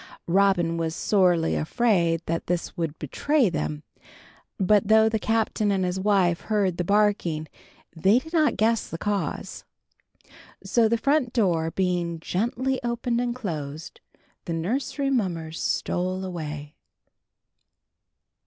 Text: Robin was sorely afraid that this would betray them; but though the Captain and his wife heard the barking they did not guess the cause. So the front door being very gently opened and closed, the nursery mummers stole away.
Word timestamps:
Robin 0.25 0.77
was 0.77 0.95
sorely 0.95 1.53
afraid 1.55 2.23
that 2.25 2.47
this 2.47 2.75
would 2.75 2.97
betray 2.97 3.49
them; 3.51 3.83
but 4.59 4.87
though 4.87 5.07
the 5.07 5.19
Captain 5.19 5.69
and 5.71 5.85
his 5.85 5.99
wife 5.99 6.41
heard 6.41 6.77
the 6.77 6.83
barking 6.83 7.47
they 7.95 8.17
did 8.17 8.33
not 8.33 8.57
guess 8.57 8.89
the 8.89 8.97
cause. 8.97 9.63
So 10.63 10.87
the 10.89 10.97
front 10.97 11.33
door 11.33 11.69
being 11.69 12.13
very 12.17 12.17
gently 12.17 12.79
opened 12.83 13.21
and 13.21 13.35
closed, 13.35 14.01
the 14.45 14.53
nursery 14.53 15.11
mummers 15.11 15.61
stole 15.61 16.25
away. 16.25 16.73